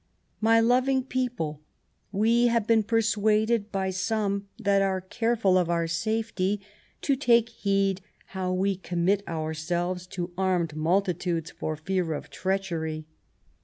"My 0.41 0.59
loving 0.59 1.03
people, 1.03 1.61
we 2.11 2.47
have 2.47 2.65
been 2.65 2.81
persuaded 2.81 3.71
by 3.71 3.91
some 3.91 4.47
that 4.57 4.81
are 4.81 4.99
careful 4.99 5.59
of 5.59 5.69
our 5.69 5.85
safety, 5.85 6.59
to 7.03 7.15
take 7.15 7.49
heed 7.49 8.01
how 8.33 8.51
we 8.51 8.75
commit 8.77 9.21
ourselves 9.27 10.07
to 10.17 10.33
armed 10.39 10.75
multitudes 10.75 11.51
for 11.51 11.75
fear 11.75 12.13
of 12.13 12.31
treachery'. 12.31 13.05